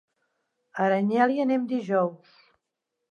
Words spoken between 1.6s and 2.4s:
dijous.